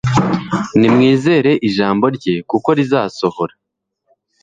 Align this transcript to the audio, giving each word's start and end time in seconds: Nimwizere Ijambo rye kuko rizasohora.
Nimwizere 0.79 1.51
Ijambo 1.69 2.05
rye 2.17 2.35
kuko 2.49 2.69
rizasohora. 2.77 3.53